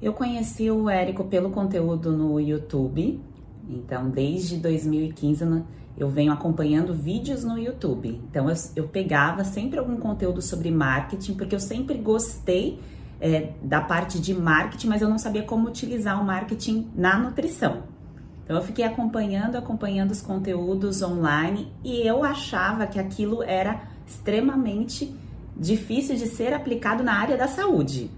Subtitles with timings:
[0.00, 3.20] Eu conheci o Érico pelo conteúdo no YouTube,
[3.68, 5.64] então desde 2015
[5.96, 8.20] eu venho acompanhando vídeos no YouTube.
[8.30, 12.78] Então eu, eu pegava sempre algum conteúdo sobre marketing, porque eu sempre gostei
[13.20, 17.82] é, da parte de marketing, mas eu não sabia como utilizar o marketing na nutrição.
[18.44, 25.12] Então eu fiquei acompanhando, acompanhando os conteúdos online e eu achava que aquilo era extremamente
[25.56, 28.10] difícil de ser aplicado na área da saúde.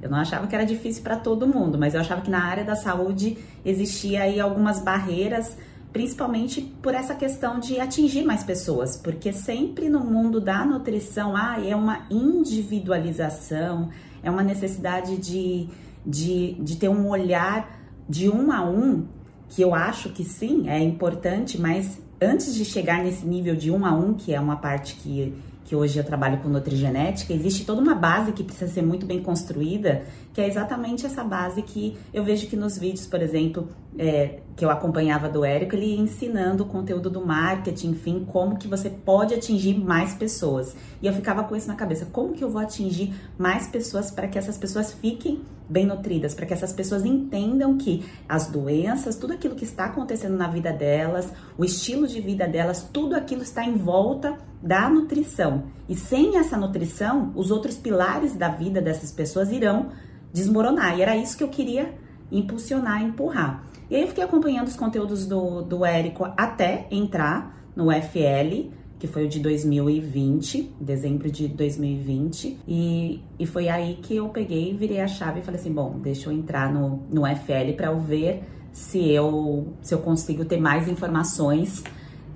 [0.00, 2.64] Eu não achava que era difícil para todo mundo, mas eu achava que na área
[2.64, 5.56] da saúde existia aí algumas barreiras,
[5.92, 11.56] principalmente por essa questão de atingir mais pessoas, porque sempre no mundo da nutrição, ah,
[11.64, 13.88] é uma individualização,
[14.22, 15.68] é uma necessidade de,
[16.04, 19.06] de, de ter um olhar de um a um,
[19.48, 23.84] que eu acho que sim, é importante, mas antes de chegar nesse nível de um
[23.86, 25.34] a um, que é uma parte que
[25.66, 29.20] que hoje eu trabalho com nutrigenética, existe toda uma base que precisa ser muito bem
[29.20, 34.38] construída, que é exatamente essa base que eu vejo que nos vídeos, por exemplo, é,
[34.54, 38.88] que eu acompanhava do Érico, ele ensinando o conteúdo do marketing, enfim, como que você
[38.88, 40.76] pode atingir mais pessoas.
[41.02, 44.28] E eu ficava com isso na cabeça, como que eu vou atingir mais pessoas para
[44.28, 49.32] que essas pessoas fiquem bem nutridas, para que essas pessoas entendam que as doenças, tudo
[49.32, 53.64] aquilo que está acontecendo na vida delas, o estilo de vida delas, tudo aquilo está
[53.64, 55.64] em volta da nutrição.
[55.88, 59.90] E sem essa nutrição, os outros pilares da vida dessas pessoas irão
[60.32, 60.98] desmoronar.
[60.98, 61.94] E era isso que eu queria
[62.30, 63.64] impulsionar, empurrar.
[63.88, 69.06] E aí eu fiquei acompanhando os conteúdos do, do Érico até entrar no FL, que
[69.06, 75.00] foi o de 2020, dezembro de 2020, e, e foi aí que eu peguei, virei
[75.00, 78.42] a chave e falei assim, bom, deixa eu entrar no, no FL para eu ver
[78.72, 81.84] se eu, se eu consigo ter mais informações,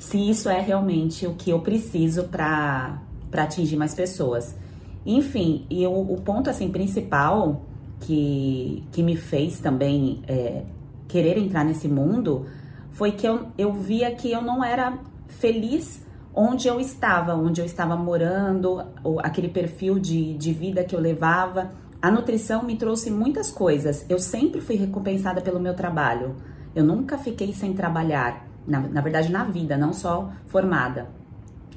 [0.01, 3.03] se isso é realmente o que eu preciso para
[3.35, 4.57] atingir mais pessoas.
[5.05, 7.67] Enfim, e o, o, ponto assim principal
[8.01, 10.63] que, que me fez também é,
[11.07, 12.47] querer entrar nesse mundo
[12.93, 16.03] foi que eu, eu via que eu não era feliz
[16.35, 18.83] onde eu estava, onde eu estava morando,
[19.19, 21.73] aquele perfil de, de vida que eu levava.
[22.01, 24.07] A nutrição me trouxe muitas coisas.
[24.09, 26.37] Eu sempre fui recompensada pelo meu trabalho.
[26.75, 28.50] Eu nunca fiquei sem trabalhar.
[28.67, 31.09] Na, na verdade, na vida, não só formada.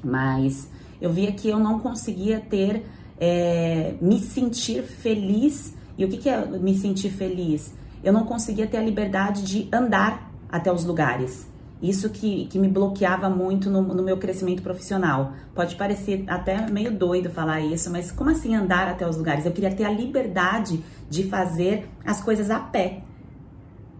[0.02, 2.86] Mas eu via que eu não conseguia ter,
[3.18, 5.74] é, me sentir feliz.
[5.96, 7.74] E o que, que é me sentir feliz?
[8.02, 11.48] Eu não conseguia ter a liberdade de andar até os lugares.
[11.82, 15.32] Isso que, que me bloqueava muito no, no, meu crescimento profissional.
[15.54, 19.44] Pode parecer até meio doido falar isso, mas como assim andar até os lugares?
[19.44, 23.02] Eu queria ter a liberdade de fazer as coisas a pé.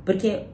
[0.04, 0.44] Porque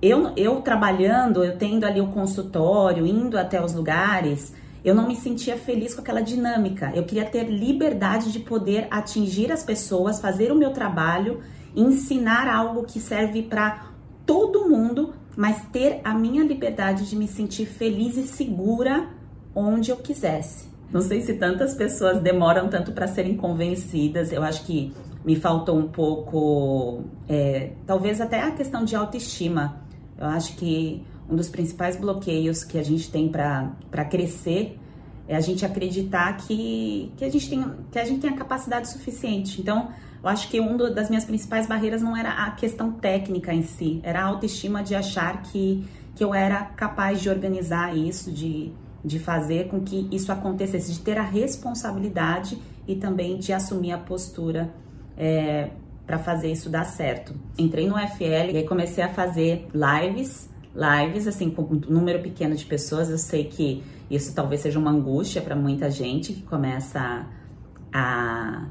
[0.00, 4.54] eu, eu trabalhando, eu tendo ali o consultório, indo até os lugares,
[4.84, 6.92] eu não me sentia feliz com aquela dinâmica.
[6.94, 11.40] Eu queria ter liberdade de poder atingir as pessoas, fazer o meu trabalho,
[11.74, 13.88] ensinar algo que serve para
[14.24, 19.08] todo mundo mas ter a minha liberdade de me sentir feliz e segura
[19.54, 20.66] onde eu quisesse.
[20.92, 24.32] Não sei se tantas pessoas demoram tanto para serem convencidas.
[24.32, 24.92] Eu acho que
[25.24, 29.80] me faltou um pouco, é, talvez até a questão de autoestima.
[30.18, 34.78] Eu acho que um dos principais bloqueios que a gente tem para crescer
[35.28, 38.88] é a gente acreditar que, que, a gente tem, que a gente tem a capacidade
[38.88, 39.60] suficiente.
[39.60, 39.90] Então,
[40.22, 44.00] eu acho que uma das minhas principais barreiras não era a questão técnica em si,
[44.02, 45.86] era a autoestima de achar que,
[46.16, 48.72] que eu era capaz de organizar isso, de,
[49.04, 53.98] de fazer com que isso acontecesse, de ter a responsabilidade e também de assumir a
[53.98, 54.72] postura
[55.16, 55.70] é,
[56.08, 57.34] para fazer isso dar certo.
[57.56, 62.56] Entrei no FL e aí comecei a fazer lives, lives assim com um número pequeno
[62.56, 63.10] de pessoas.
[63.10, 67.26] Eu sei que isso talvez seja uma angústia para muita gente que começa
[67.92, 68.66] a,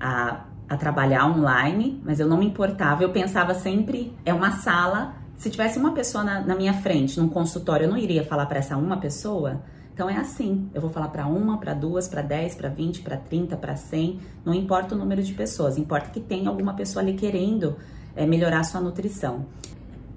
[0.00, 3.02] a a trabalhar online, mas eu não me importava.
[3.02, 5.16] Eu pensava sempre, é uma sala.
[5.34, 8.60] Se tivesse uma pessoa na, na minha frente, num consultório, eu não iria falar para
[8.60, 9.62] essa uma pessoa.
[10.00, 13.18] Então é assim, eu vou falar para uma, para duas, para dez, para vinte, para
[13.18, 17.12] trinta, para cem, não importa o número de pessoas, importa que tenha alguma pessoa ali
[17.12, 17.76] querendo
[18.16, 19.44] é, melhorar a sua nutrição.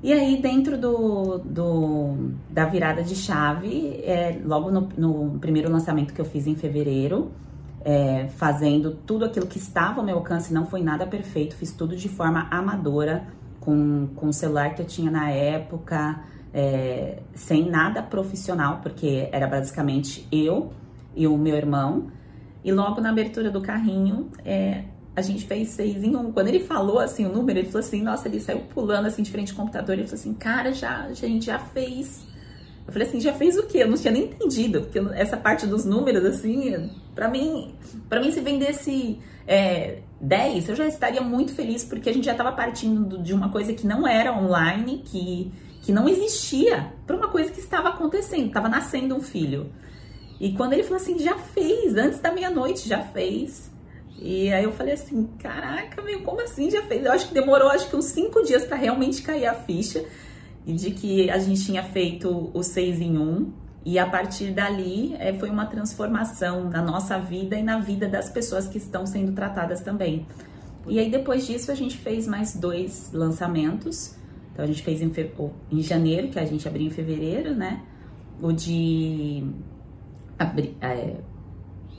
[0.02, 6.14] E aí, dentro do, do da virada de chave, é, logo no, no primeiro lançamento
[6.14, 7.34] que eu fiz em fevereiro,
[7.84, 11.94] é, fazendo tudo aquilo que estava ao meu alcance, não foi nada perfeito, fiz tudo
[11.94, 13.28] de forma amadora,
[13.60, 19.48] com, com o celular que eu tinha na época, é, sem nada profissional, porque era
[19.48, 20.72] basicamente eu
[21.16, 22.08] e o meu irmão.
[22.64, 24.84] E logo na abertura do carrinho, é,
[25.16, 26.32] a gente fez seis em um.
[26.32, 29.32] Quando ele falou assim o número, ele falou assim: Nossa, ele saiu pulando assim de
[29.32, 29.94] frente ao computador.
[29.96, 32.26] Ele falou assim: Cara, já, a gente já fez
[32.86, 33.80] Eu falei assim, já fez o quê?
[33.80, 37.74] Eu não tinha nem entendido, porque essa parte dos números, assim, para mim,
[38.10, 42.32] para mim se vendesse é, 10, eu já estaria muito feliz, porque a gente já
[42.32, 45.52] estava partindo de uma coisa que não era online, que,
[45.84, 49.70] que não existia, para uma coisa que estava acontecendo, estava nascendo um filho.
[50.40, 53.70] E quando ele falou assim, já fez, antes da meia-noite, já fez.
[54.18, 57.06] E aí eu falei assim, caraca, meu, como assim já fez?
[57.06, 60.06] Eu acho que demorou acho que uns cinco dias para realmente cair a ficha
[60.66, 63.52] e de que a gente tinha feito o seis em um
[63.86, 68.30] e a partir dali é, foi uma transformação na nossa vida e na vida das
[68.30, 70.26] pessoas que estão sendo tratadas também.
[70.88, 74.16] E aí depois disso a gente fez mais dois lançamentos.
[74.54, 75.32] Então a gente fez em, fe...
[75.72, 77.82] em janeiro, que a gente abriu em fevereiro, né?
[78.40, 79.44] O de
[80.38, 80.78] abri...
[80.80, 81.16] é...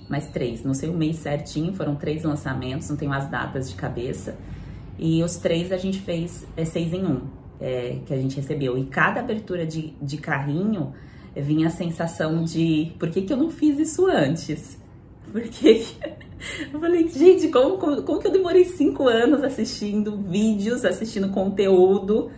[0.08, 3.74] mais três, não sei o mês certinho, foram três lançamentos, não tenho as datas de
[3.74, 4.38] cabeça.
[4.98, 7.22] E os três a gente fez é, seis em um
[7.60, 8.78] é, que a gente recebeu.
[8.78, 10.92] E cada abertura de, de carrinho
[11.34, 14.80] é, vinha a sensação de por que, que eu não fiz isso antes?
[15.32, 15.84] Porque
[16.72, 22.30] eu falei, gente, como, como, como que eu demorei cinco anos assistindo vídeos, assistindo conteúdo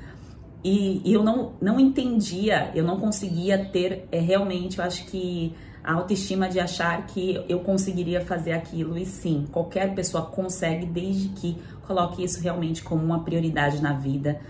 [0.68, 5.54] e, eu não, não entendia, eu não conseguia ter é, realmente, eu acho que
[5.84, 8.98] a autoestima de achar que eu conseguiria fazer aquilo.
[8.98, 14.40] E sim, qualquer pessoa consegue, desde que coloque isso realmente como uma prioridade na vida.